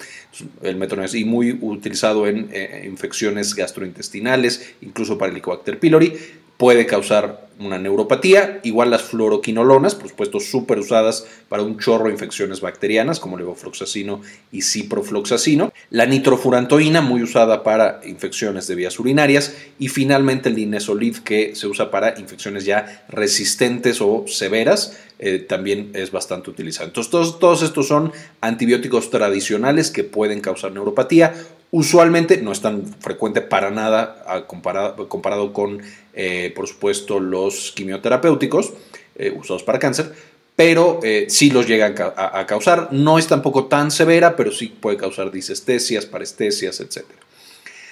el 0.64 0.78
metronidazol, 0.78 1.20
y 1.20 1.26
muy 1.26 1.60
utilizado 1.62 2.26
en 2.26 2.50
eh, 2.52 2.86
infecciones 2.88 3.54
gastrointestinales, 3.54 4.74
incluso 4.82 5.20
para 5.20 5.30
el 5.30 5.36
Helicobacter 5.36 5.78
pylori 5.80 6.14
puede 6.58 6.86
causar 6.86 7.48
una 7.60 7.80
neuropatía, 7.80 8.60
igual 8.64 8.92
las 8.92 9.02
fluoroquinolonas, 9.04 9.96
por 9.96 10.10
supuesto 10.10 10.40
súper 10.40 10.80
usadas 10.80 11.26
para 11.50 11.64
un 11.64 11.80
chorro 11.80 12.06
de 12.06 12.12
infecciones 12.12 12.62
bacterianas 12.62 13.20
como 13.20 13.38
levofloxacino 13.38 14.22
y 14.52 14.62
ciprofloxacino, 14.62 15.74
la 15.90 16.06
nitrofurantoína 16.06 17.02
muy 17.02 17.24
usada 17.24 17.64
para 17.64 18.02
infecciones 18.06 18.68
de 18.68 18.76
vías 18.76 19.00
urinarias. 19.00 19.56
Y 19.80 19.88
finalmente 19.88 20.50
el 20.50 20.56
linezolid 20.56 21.18
que 21.18 21.56
se 21.56 21.68
usa 21.68 21.90
para 21.90 22.20
infecciones 22.20 22.66
ya 22.66 23.06
resistentes 23.10 24.02
o 24.02 24.26
severas, 24.28 24.98
eh, 25.20 25.40
también 25.40 25.90
es 25.96 26.12
bastante 26.12 26.52
utilizado. 26.52 26.88
Entonces 26.88 27.12
todos 27.40 27.64
estos 27.64 27.88
son 27.88 28.12
antibióticos 28.42 29.10
tradicionales 29.10 29.90
que 29.90 30.04
pueden 30.04 30.42
causar 30.42 30.72
neuropatía 30.74 31.34
Usualmente 31.72 32.42
no 32.42 32.54
es 32.54 32.62
tan 32.62 32.86
frecuente 32.86 33.42
para 33.42 33.72
nada 33.72 34.46
comparado, 34.48 35.54
con, 35.54 35.82
eh, 36.14 36.54
por 36.56 36.68
supuesto, 36.68 37.20
los 37.20 37.74
quimioterapéuticos 37.76 38.72
eh, 39.16 39.34
usados 39.38 39.64
para 39.64 39.78
cáncer, 39.78 40.14
pero 40.56 41.02
eh, 41.04 41.26
sí 41.30 41.50
los 41.50 41.68
llegan 41.68 41.94
a, 42.16 42.46
causar. 42.48 42.90
No 42.92 43.20
es 43.20 43.28
tampoco 43.28 43.66
tan 43.66 43.92
severa, 43.92 44.38
pero 44.38 44.52
sí 44.52 44.68
puede 44.68 44.96
causar 44.96 45.30
disestesias, 45.30 46.06
parestesias, 46.06 46.80
etc. 46.80 47.04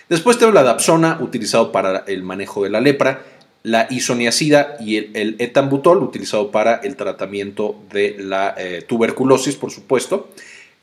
Después 0.08 0.38
tenemos 0.38 0.55
la 0.55 0.63
dapsona, 0.63 1.20
utilizado 1.22 1.74
para 1.74 2.05
el 2.08 2.24
manejo 2.24 2.63
de 2.63 2.70
la 2.70 2.79
lepra, 2.79 3.24
la 3.63 3.88
isoniazida 3.89 4.77
y 4.79 4.98
el, 4.98 5.36
etambutol, 5.39 6.01
utilizado 6.01 6.50
para 6.50 6.75
el 6.75 6.96
tratamiento 6.96 7.84
de 7.91 8.15
la 8.20 8.55
tuberculosis, 8.88 9.58
por 9.58 9.72
supuesto. 9.72 10.29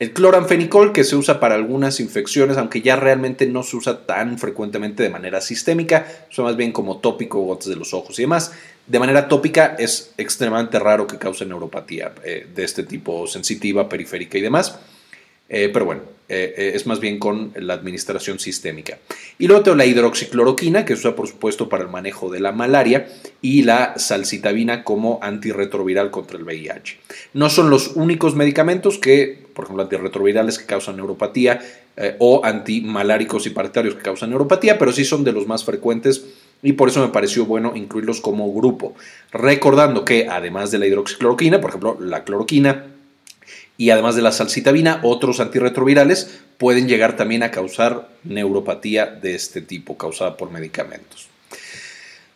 El 0.03 0.11
cloranfenicol 0.11 0.91
que 0.91 1.05
se 1.05 1.15
usa 1.15 1.39
para 1.39 1.55
algunas 1.55 2.01
infecciones, 2.01 2.57
aunque 2.57 2.81
ya 2.81 2.97
realmente 2.97 3.45
no 3.45 3.63
se 3.63 3.77
usa 3.77 4.05
tan 4.05 4.37
frecuentemente 4.37 5.01
de 5.01 5.09
manera 5.09 5.39
sistémica, 5.39 6.25
son 6.27 6.43
más 6.43 6.57
bien 6.57 6.73
como 6.73 6.97
tópico, 6.97 7.39
gotas 7.39 7.69
de 7.69 7.77
los 7.77 7.93
ojos 7.93 8.19
y 8.19 8.23
demás. 8.23 8.51
De 8.85 8.99
manera 8.99 9.29
tópica 9.29 9.77
es 9.79 10.13
extremadamente 10.17 10.77
raro 10.77 11.07
que 11.07 11.17
cause 11.17 11.45
neuropatía 11.45 12.11
eh, 12.25 12.45
de 12.53 12.63
este 12.65 12.83
tipo 12.83 13.27
sensitiva, 13.27 13.87
periférica 13.87 14.37
y 14.37 14.41
demás. 14.41 14.77
Eh, 15.47 15.69
pero 15.71 15.85
bueno, 15.85 16.01
eh, 16.27 16.73
es 16.75 16.85
más 16.85 16.99
bien 16.99 17.17
con 17.17 17.53
la 17.55 17.73
administración 17.73 18.39
sistémica. 18.39 18.97
Y 19.39 19.47
luego 19.47 19.63
tengo 19.63 19.77
la 19.77 19.85
hidroxicloroquina, 19.85 20.83
que 20.83 20.95
se 20.95 21.07
usa 21.07 21.15
por 21.15 21.29
supuesto 21.29 21.69
para 21.69 21.83
el 21.83 21.89
manejo 21.89 22.29
de 22.29 22.41
la 22.41 22.51
malaria, 22.51 23.07
y 23.41 23.61
la 23.61 23.97
salcitabina 23.97 24.83
como 24.83 25.19
antirretroviral 25.21 26.11
contra 26.11 26.37
el 26.37 26.43
VIH. 26.43 26.97
No 27.33 27.49
son 27.49 27.69
los 27.69 27.95
únicos 27.95 28.35
medicamentos 28.35 28.97
que, 28.97 29.42
por 29.53 29.65
ejemplo, 29.65 29.83
antirretrovirales 29.83 30.59
que 30.59 30.65
causan 30.65 30.97
neuropatía 30.97 31.61
o 32.19 32.43
antimaláricos 32.43 33.45
y 33.45 33.51
paratarios 33.51 33.95
que 33.95 34.01
causan 34.01 34.29
neuropatía, 34.29 34.79
pero 34.79 34.91
sí 34.91 35.05
son 35.05 35.23
de 35.23 35.31
los 35.31 35.47
más 35.47 35.63
frecuentes 35.63 36.25
y 36.63 36.73
por 36.73 36.89
eso 36.89 37.01
me 37.01 37.11
pareció 37.11 37.45
bueno 37.45 37.73
incluirlos 37.75 38.21
como 38.21 38.51
grupo. 38.53 38.95
Recordando 39.31 40.05
que 40.05 40.27
además 40.29 40.71
de 40.71 40.79
la 40.79 40.87
hidroxicloroquina, 40.87 41.61
por 41.61 41.69
ejemplo, 41.69 41.97
la 41.99 42.23
cloroquina, 42.23 42.85
y 43.77 43.89
además 43.89 44.15
de 44.15 44.21
la 44.21 44.31
salcitabina, 44.31 44.99
otros 45.03 45.39
antirretrovirales 45.39 46.41
pueden 46.57 46.87
llegar 46.87 47.15
también 47.15 47.43
a 47.43 47.51
causar 47.51 48.09
neuropatía 48.23 49.07
de 49.07 49.35
este 49.35 49.61
tipo, 49.61 49.97
causada 49.97 50.37
por 50.37 50.51
medicamentos. 50.51 51.32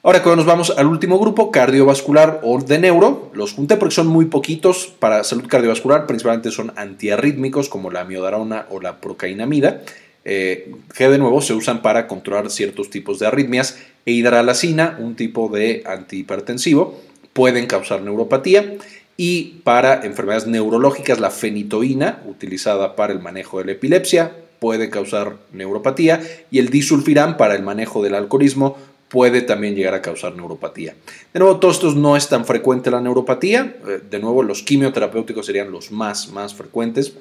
Ahora 0.08 0.24
cuando 0.24 0.38
nos 0.38 0.46
vamos 0.46 0.70
al 0.78 0.88
último 0.88 1.20
grupo, 1.20 1.52
cardiovascular 1.52 2.40
o 2.42 2.58
de 2.62 2.80
neuro, 2.80 3.30
los 3.34 3.52
junté 3.52 3.76
porque 3.76 3.94
son 3.94 4.08
muy 4.08 4.24
poquitos 4.24 4.88
para 5.00 5.22
salud 5.26 5.48
cardiovascular, 5.50 6.08
principalmente 6.08 6.50
son 6.50 6.72
antiarrítmicos 6.78 7.68
como 7.68 7.92
la 7.92 8.06
miodarona 8.06 8.68
o 8.70 8.80
la 8.80 9.02
procainamida, 9.02 9.82
eh, 10.24 10.72
que 10.96 11.10
de 11.10 11.18
nuevo 11.18 11.42
se 11.42 11.54
usan 11.54 11.82
para 11.82 12.08
controlar 12.08 12.50
ciertos 12.52 12.90
tipos 12.90 13.20
de 13.20 13.28
arritmias, 13.28 13.80
e 14.06 14.14
hidralacina, 14.14 14.96
un 14.98 15.18
tipo 15.18 15.50
de 15.50 15.84
antihipertensivo, 15.86 16.98
pueden 17.34 17.66
causar 17.66 18.02
neuropatía. 18.02 18.78
Y 19.18 19.60
para 19.66 20.06
enfermedades 20.06 20.48
neurológicas, 20.48 21.20
la 21.20 21.32
fenitoína, 21.32 22.22
utilizada 22.26 22.96
para 22.96 23.12
el 23.12 23.20
manejo 23.20 23.60
de 23.60 23.66
la 23.66 23.72
epilepsia, 23.74 24.32
puede 24.60 24.90
causar 24.90 25.36
neuropatía. 25.52 26.22
Y 26.50 26.60
el 26.60 26.70
disulfiram 26.70 27.36
para 27.36 27.56
el 27.56 27.64
manejo 27.64 28.02
del 28.02 28.16
alcoholismo 28.16 28.78
puede 29.10 29.42
también 29.42 29.76
llegar 29.76 29.94
a 29.94 30.02
causar 30.02 30.36
neuropatía. 30.36 30.96
De 31.34 31.40
nuevo, 31.40 31.58
todos 31.58 31.76
estos 31.76 31.96
no 31.96 32.18
es 32.18 32.28
tan 32.28 32.46
frecuente 32.46 32.92
la 32.92 33.02
neuropatía. 33.02 33.78
Eh, 33.88 34.02
de 34.10 34.20
nuevo, 34.20 34.44
los 34.44 34.64
quimioterapéuticos 34.64 35.46
serían 35.46 35.72
los 35.72 35.92
más, 35.92 36.32
más 36.32 36.54
frecuentes. 36.54 37.14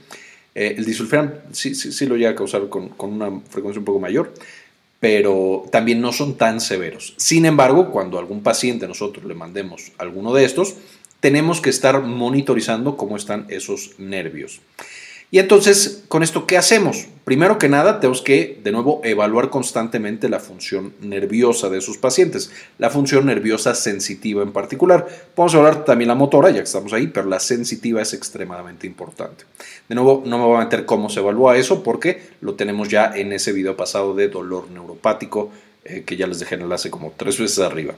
Eh, 0.55 0.75
el 0.79 0.85
disulfiram 0.85 1.33
sí, 1.53 1.75
sí, 1.75 1.93
sí, 1.93 2.07
lo 2.07 2.17
llega 2.17 2.31
a 2.31 2.35
causar 2.35 2.69
con, 2.69 2.89
con 2.89 3.13
una 3.13 3.41
frecuencia 3.49 3.79
un 3.79 3.85
poco 3.85 4.01
mayor, 4.01 4.33
pero 5.01 5.67
también 5.71 6.01
no 6.01 6.13
son 6.13 6.37
tan 6.37 6.61
severos. 6.61 7.15
Sin 7.19 7.45
embargo, 7.45 7.91
cuando 7.91 8.17
a 8.17 8.21
algún 8.21 8.43
paciente 8.43 8.89
nosotros 8.89 9.25
le 9.27 9.35
mandemos 9.35 9.93
alguno 9.99 10.33
de 10.33 10.45
estos, 10.45 10.77
tenemos 11.21 11.61
que 11.61 11.71
estar 11.71 12.01
monitorizando 12.03 12.97
cómo 12.97 13.17
están 13.17 13.47
esos 13.49 13.99
nervios. 13.99 14.61
Y 15.31 15.41
entonces, 15.41 16.05
con 16.09 16.23
esto, 16.23 16.47
¿qué 16.47 16.57
hacemos? 16.57 17.09
Primero 17.25 17.59
que 17.59 17.69
nada, 17.69 17.99
tenemos 17.99 18.23
que, 18.23 18.61
de 18.63 18.71
nuevo, 18.71 19.01
evaluar 19.03 19.51
constantemente 19.51 20.29
la 20.29 20.39
función 20.39 20.95
nerviosa 21.01 21.69
de 21.69 21.81
sus 21.81 21.99
pacientes, 21.99 22.53
la 22.79 22.91
función 22.91 23.27
nerviosa 23.27 23.75
sensitiva 23.75 24.45
en 24.45 24.53
particular. 24.53 25.09
Podemos 25.35 25.57
hablar 25.57 25.85
también 25.85 26.07
la 26.07 26.15
motora, 26.15 26.51
ya 26.51 26.59
que 26.59 26.63
estamos 26.63 26.93
ahí, 26.93 27.09
pero 27.09 27.29
la 27.29 27.41
sensitiva 27.41 28.01
es 28.01 28.15
extremadamente 28.15 28.87
importante. 28.87 29.45
De 29.89 29.97
nuevo, 29.97 30.23
no 30.25 30.39
me 30.39 30.45
voy 30.45 30.57
a 30.59 30.65
meter 30.65 30.87
cómo 30.87 31.11
se 31.11 31.19
evalúa 31.19 31.57
eso, 31.57 31.83
porque 31.83 32.23
lo 32.41 32.55
tenemos 32.55 32.89
ya 32.89 33.13
en 33.17 33.33
ese 33.33 33.53
video 33.53 33.77
pasado 33.77 34.15
de 34.15 34.29
dolor 34.29 34.71
neuropático, 34.71 35.51
eh, 35.85 36.05
que 36.07 36.17
ya 36.17 36.29
les 36.29 36.39
dejé 36.39 36.55
en 36.55 36.63
enlace 36.63 36.91
como 36.91 37.13
tres 37.17 37.41
veces 37.41 37.59
arriba. 37.59 37.97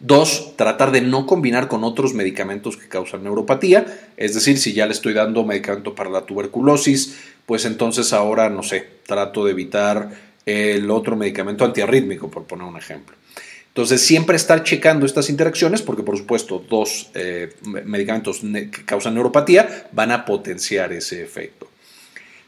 Dos, 0.00 0.54
tratar 0.56 0.92
de 0.92 1.00
no 1.00 1.26
combinar 1.26 1.66
con 1.68 1.82
otros 1.82 2.12
medicamentos 2.12 2.76
que 2.76 2.88
causan 2.88 3.24
neuropatía, 3.24 3.86
es 4.16 4.34
decir, 4.34 4.58
si 4.58 4.74
ya 4.74 4.86
le 4.86 4.92
estoy 4.92 5.14
dando 5.14 5.44
medicamento 5.44 5.94
para 5.94 6.10
la 6.10 6.26
tuberculosis, 6.26 7.18
pues 7.46 7.64
entonces 7.64 8.12
ahora, 8.12 8.50
no 8.50 8.62
sé, 8.62 8.86
trato 9.06 9.44
de 9.44 9.52
evitar 9.52 10.10
el 10.44 10.90
otro 10.90 11.16
medicamento 11.16 11.64
antiarrítmico, 11.64 12.30
por 12.30 12.44
poner 12.44 12.66
un 12.66 12.76
ejemplo. 12.76 13.16
Entonces, 13.68 14.02
siempre 14.02 14.36
estar 14.36 14.62
checando 14.64 15.06
estas 15.06 15.30
interacciones, 15.30 15.80
porque 15.80 16.02
por 16.02 16.18
supuesto 16.18 16.62
dos 16.68 17.10
eh, 17.14 17.54
medicamentos 17.62 18.40
que 18.40 18.84
causan 18.84 19.14
neuropatía 19.14 19.88
van 19.92 20.10
a 20.10 20.26
potenciar 20.26 20.92
ese 20.92 21.22
efecto. 21.22 21.71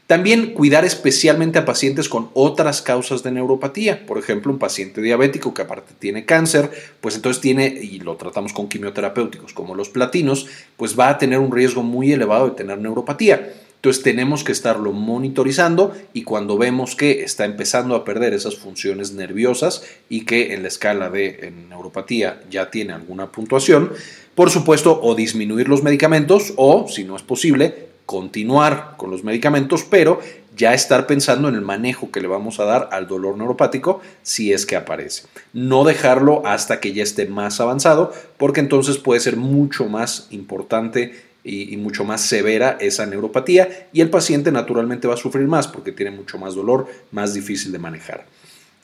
También 0.07 0.53
cuidar 0.53 0.85
especialmente 0.85 1.57
a 1.57 1.65
pacientes 1.65 2.09
con 2.09 2.29
otras 2.35 2.83
causas 2.83 3.23
de 3.23 3.31
neuropatía. 3.31 4.05
Por 4.05 4.19
ejemplo, 4.19 4.51
un 4.51 4.59
paciente 4.59 5.01
diabético 5.01 5.53
que 5.55 5.63
aparte 5.63 5.93
tiene 5.97 6.25
cáncer, 6.25 6.69
pues 7.01 7.15
entonces 7.15 7.41
tiene, 7.41 7.67
y 7.67 7.99
lo 7.99 8.15
tratamos 8.15 8.53
con 8.53 8.69
quimioterapéuticos 8.69 9.53
como 9.53 9.73
los 9.73 9.89
platinos, 9.89 10.45
pues 10.77 10.99
va 10.99 11.09
a 11.09 11.17
tener 11.17 11.39
un 11.39 11.51
riesgo 11.51 11.81
muy 11.81 12.13
elevado 12.13 12.49
de 12.49 12.55
tener 12.55 12.77
neuropatía. 12.77 13.51
Entonces 13.77 14.03
tenemos 14.03 14.43
que 14.43 14.51
estarlo 14.51 14.91
monitorizando 14.91 15.93
y 16.13 16.23
cuando 16.23 16.57
vemos 16.57 16.95
que 16.95 17.23
está 17.23 17.45
empezando 17.45 17.95
a 17.95 18.03
perder 18.03 18.33
esas 18.33 18.55
funciones 18.57 19.13
nerviosas 19.13 19.83
y 20.07 20.25
que 20.25 20.53
en 20.53 20.61
la 20.61 20.67
escala 20.67 21.09
de 21.09 21.51
neuropatía 21.69 22.41
ya 22.49 22.69
tiene 22.69 22.93
alguna 22.93 23.31
puntuación, 23.31 23.91
por 24.35 24.49
supuesto, 24.51 24.99
o 25.01 25.15
disminuir 25.15 25.67
los 25.67 25.81
medicamentos 25.81 26.53
o, 26.57 26.87
si 26.87 27.03
no 27.03 27.15
es 27.15 27.21
posible, 27.21 27.84
continuar 28.05 28.95
con 28.97 29.11
los 29.11 29.23
medicamentos, 29.23 29.83
pero 29.83 30.19
ya 30.55 30.73
estar 30.73 31.05
pensando 31.07 31.49
en 31.49 31.55
el 31.55 31.61
manejo 31.61 32.11
que 32.11 32.21
le 32.21 32.27
vamos 32.27 32.59
a 32.59 32.65
dar 32.65 32.89
al 32.91 33.07
dolor 33.07 33.37
neuropático 33.37 34.01
si 34.21 34.53
es 34.53 34.65
que 34.65 34.75
aparece. 34.75 35.23
No 35.53 35.83
dejarlo 35.83 36.45
hasta 36.45 36.79
que 36.79 36.93
ya 36.93 37.03
esté 37.03 37.25
más 37.25 37.59
avanzado, 37.59 38.13
porque 38.37 38.61
entonces 38.61 38.97
puede 38.97 39.19
ser 39.19 39.37
mucho 39.37 39.85
más 39.85 40.27
importante 40.31 41.13
y, 41.43 41.77
mucho 41.77 42.03
más 42.03 42.21
severa 42.21 42.77
esa 42.79 43.05
neuropatía 43.05 43.87
y 43.93 44.01
el 44.01 44.09
paciente 44.09 44.51
naturalmente 44.51 45.07
va 45.07 45.13
a 45.13 45.17
sufrir 45.17 45.47
más 45.47 45.67
porque 45.67 45.91
tiene 45.91 46.11
mucho 46.11 46.39
más 46.39 46.55
dolor, 46.55 46.87
más 47.11 47.33
difícil 47.33 47.71
de 47.71 47.77
manejar. 47.77 48.25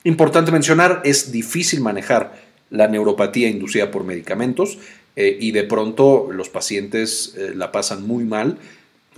Importante 0.04 0.52
mencionar, 0.52 1.00
es 1.04 1.32
difícil 1.32 1.80
manejar 1.80 2.34
la 2.70 2.86
neuropatía 2.86 3.48
inducida 3.48 3.90
por 3.90 4.04
medicamentos 4.04 4.78
eh, 5.16 5.36
y 5.40 5.50
de 5.50 5.64
pronto 5.64 6.28
los 6.32 6.48
pacientes 6.48 7.34
eh, 7.36 7.52
la 7.54 7.72
pasan 7.72 8.06
muy 8.06 8.24
mal 8.24 8.58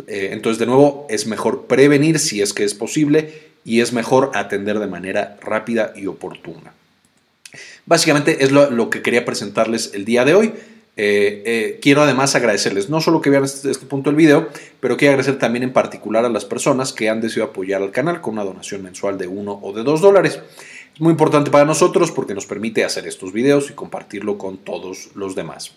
eh, 0.07 0.31
entonces, 0.33 0.59
de 0.59 0.67
nuevo, 0.67 1.07
es 1.09 1.27
mejor 1.27 1.67
prevenir 1.67 2.19
si 2.19 2.43
es 2.43 2.53
que 2.53 2.65
es 2.65 2.75
posible 2.75 3.53
y 3.65 3.81
es 3.81 3.93
mejor 3.93 4.33
atender 4.35 4.79
de 4.79 4.87
manera 4.87 5.37
rápida 5.41 5.93
y 5.97 6.07
oportuna. 6.07 6.73
Básicamente 7.87 8.45
es 8.45 8.53
lo, 8.53 8.91
que 8.91 9.03
quería 9.03 9.25
presentarles 9.25 9.93
el 9.95 10.05
día 10.05 10.25
de 10.25 10.35
hoy. 10.35 10.53
Eh, 10.97 11.43
eh, 11.45 11.79
quiero 11.83 12.03
además 12.03 12.35
agradecerles, 12.37 12.89
no 12.89 13.01
solo 13.01 13.21
que 13.21 13.29
vean 13.29 13.45
este, 13.45 13.71
este, 13.71 13.87
punto 13.87 14.11
del 14.11 14.17
video, 14.17 14.49
pero 14.79 14.97
quiero 14.97 15.13
agradecer 15.13 15.41
también 15.41 15.65
en 15.65 15.73
particular 15.73 16.25
a 16.25 16.29
las 16.29 16.45
personas 16.45 16.93
que 16.93 17.09
han 17.09 17.21
decidido 17.21 17.47
apoyar 17.47 17.83
al 17.83 17.91
canal 17.91 18.21
con 18.21 18.35
una 18.35 18.45
donación 18.45 18.83
mensual 18.83 19.19
de 19.19 19.27
1 19.27 19.61
o 19.61 19.73
de 19.73 19.83
2 19.83 20.01
dólares. 20.01 20.39
Es 20.95 21.01
muy 21.01 21.11
importante 21.11 21.51
para 21.51 21.65
nosotros 21.65 22.13
porque 22.13 22.35
nos 22.35 22.47
permite 22.47 22.85
hacer 22.85 23.09
estos 23.09 23.33
videos 23.33 23.69
y 23.71 23.73
compartirlo 23.73 24.39
con 24.39 24.59
todos 24.59 25.09
los 25.17 25.35
demás. 25.35 25.75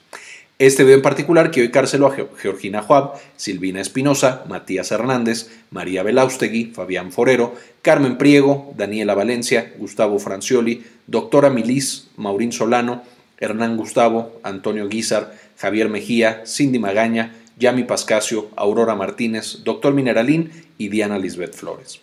Este 0.59 0.83
video 0.83 0.95
en 0.95 1.03
particular 1.03 1.51
quiero 1.51 1.65
dedicárselo 1.65 2.07
a 2.07 2.15
Georgina 2.41 2.81
Juab, 2.81 3.13
Silvina 3.35 3.79
Espinosa, 3.79 4.43
Matías 4.47 4.91
Hernández, 4.91 5.51
María 5.69 6.01
Belaustegui, 6.01 6.71
Fabián 6.73 7.11
Forero, 7.11 7.53
Carmen 7.83 8.17
Priego, 8.17 8.73
Daniela 8.75 9.13
Valencia, 9.13 9.71
Gustavo 9.77 10.17
Francioli, 10.17 10.83
Doctora 11.05 11.51
Milis, 11.51 12.07
Maurín 12.17 12.51
Solano, 12.51 13.03
Hernán 13.37 13.77
Gustavo, 13.77 14.39
Antonio 14.41 14.89
Guizar, 14.89 15.37
Javier 15.59 15.89
Mejía, 15.89 16.41
Cindy 16.47 16.79
Magaña, 16.79 17.35
Yami 17.59 17.83
Pascasio, 17.83 18.49
Aurora 18.55 18.95
Martínez, 18.95 19.59
Doctor 19.63 19.93
Mineralín 19.93 20.49
y 20.79 20.89
Diana 20.89 21.19
Lisbeth 21.19 21.53
Flores. 21.53 21.99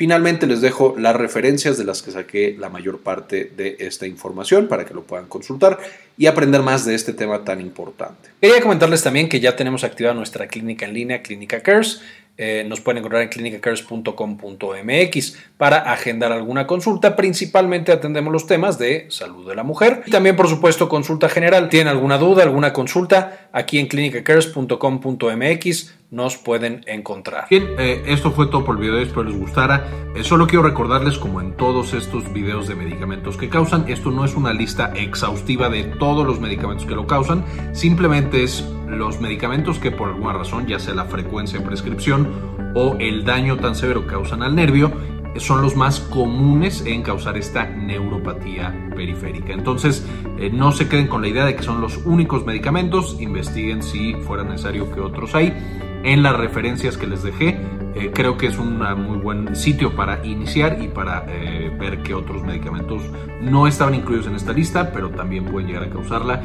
Finalmente 0.00 0.46
les 0.46 0.62
dejo 0.62 0.94
las 0.96 1.14
referencias 1.14 1.76
de 1.76 1.84
las 1.84 2.00
que 2.00 2.10
saqué 2.10 2.56
la 2.58 2.70
mayor 2.70 3.00
parte 3.00 3.52
de 3.54 3.76
esta 3.80 4.06
información 4.06 4.66
para 4.66 4.86
que 4.86 4.94
lo 4.94 5.02
puedan 5.02 5.26
consultar 5.26 5.78
y 6.16 6.24
aprender 6.24 6.62
más 6.62 6.86
de 6.86 6.94
este 6.94 7.12
tema 7.12 7.44
tan 7.44 7.60
importante. 7.60 8.30
Quería 8.40 8.62
comentarles 8.62 9.02
también 9.02 9.28
que 9.28 9.40
ya 9.40 9.56
tenemos 9.56 9.84
activada 9.84 10.14
nuestra 10.14 10.46
clínica 10.46 10.86
en 10.86 10.94
línea, 10.94 11.20
Clínica 11.20 11.60
Cares. 11.60 12.00
Eh, 12.42 12.64
nos 12.66 12.80
pueden 12.80 13.00
encontrar 13.00 13.20
en 13.20 13.28
clinicacares.com.mx 13.28 15.38
para 15.58 15.92
agendar 15.92 16.32
alguna 16.32 16.66
consulta. 16.66 17.14
Principalmente 17.14 17.92
atendemos 17.92 18.32
los 18.32 18.46
temas 18.46 18.78
de 18.78 19.04
salud 19.10 19.46
de 19.46 19.54
la 19.54 19.62
mujer 19.62 20.04
y 20.06 20.10
también, 20.10 20.36
por 20.36 20.48
supuesto, 20.48 20.88
consulta 20.88 21.28
general. 21.28 21.68
¿Tienen 21.68 21.88
alguna 21.88 22.16
duda, 22.16 22.42
alguna 22.42 22.72
consulta? 22.72 23.50
Aquí 23.52 23.78
en 23.78 23.88
clinicacares.com.mx 23.88 25.94
nos 26.10 26.38
pueden 26.38 26.82
encontrar. 26.86 27.46
Bien, 27.50 27.74
eh, 27.78 28.04
esto 28.06 28.32
fue 28.32 28.46
todo 28.46 28.64
por 28.64 28.76
el 28.76 28.80
video, 28.80 29.00
espero 29.00 29.24
les 29.24 29.36
gustara. 29.36 29.86
Eh, 30.16 30.24
solo 30.24 30.46
quiero 30.46 30.62
recordarles, 30.62 31.18
como 31.18 31.42
en 31.42 31.58
todos 31.58 31.92
estos 31.92 32.32
videos 32.32 32.68
de 32.68 32.74
medicamentos 32.74 33.36
que 33.36 33.50
causan, 33.50 33.84
esto 33.88 34.10
no 34.10 34.24
es 34.24 34.34
una 34.34 34.54
lista 34.54 34.94
exhaustiva 34.96 35.68
de 35.68 35.84
todos 35.84 36.26
los 36.26 36.40
medicamentos 36.40 36.86
que 36.86 36.94
lo 36.94 37.06
causan, 37.06 37.44
simplemente 37.74 38.42
es 38.42 38.64
los 38.98 39.20
medicamentos 39.20 39.78
que 39.78 39.90
por 39.90 40.08
alguna 40.08 40.32
razón, 40.32 40.66
ya 40.66 40.78
sea 40.78 40.94
la 40.94 41.04
frecuencia 41.04 41.58
de 41.58 41.66
prescripción 41.66 42.28
o 42.74 42.96
el 42.98 43.24
daño 43.24 43.56
tan 43.56 43.74
severo 43.74 44.02
que 44.02 44.12
causan 44.12 44.42
al 44.42 44.54
nervio, 44.54 44.92
son 45.36 45.62
los 45.62 45.76
más 45.76 46.00
comunes 46.00 46.84
en 46.86 47.02
causar 47.02 47.36
esta 47.36 47.66
neuropatía 47.66 48.90
periférica. 48.94 49.52
Entonces, 49.52 50.06
eh, 50.38 50.50
no 50.52 50.72
se 50.72 50.88
queden 50.88 51.06
con 51.06 51.22
la 51.22 51.28
idea 51.28 51.44
de 51.44 51.54
que 51.54 51.62
son 51.62 51.80
los 51.80 51.98
únicos 52.04 52.44
medicamentos, 52.44 53.16
investiguen 53.20 53.82
si 53.82 54.14
fuera 54.14 54.42
necesario 54.42 54.92
que 54.92 55.00
otros 55.00 55.34
hay. 55.34 55.54
En 56.02 56.22
las 56.22 56.36
referencias 56.36 56.96
que 56.96 57.06
les 57.06 57.22
dejé, 57.22 57.60
eh, 57.94 58.10
creo 58.14 58.36
que 58.36 58.46
es 58.46 58.58
un 58.58 58.78
muy 58.78 59.18
buen 59.18 59.54
sitio 59.56 59.94
para 59.94 60.24
iniciar 60.24 60.82
y 60.82 60.88
para 60.88 61.24
eh, 61.28 61.74
ver 61.78 62.02
que 62.02 62.14
otros 62.14 62.42
medicamentos 62.42 63.02
no 63.42 63.66
estaban 63.66 63.94
incluidos 63.94 64.26
en 64.26 64.34
esta 64.34 64.52
lista, 64.52 64.92
pero 64.92 65.10
también 65.10 65.44
pueden 65.44 65.68
llegar 65.68 65.84
a 65.84 65.90
causarla, 65.90 66.42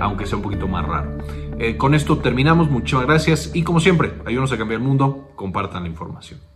aunque 0.00 0.26
sea 0.26 0.36
un 0.36 0.42
poquito 0.42 0.66
más 0.68 0.86
raro. 0.86 1.18
con 1.78 1.94
esto 1.94 2.18
terminamos, 2.18 2.70
muchísimas 2.70 3.06
gracias 3.06 3.50
y 3.54 3.62
como 3.62 3.80
siempre, 3.80 4.12
ayúdenos 4.24 4.52
a 4.52 4.58
cambiar 4.58 4.80
el 4.80 4.86
mundo, 4.86 5.30
compartan 5.36 5.84
la 5.84 5.88
información. 5.88 6.55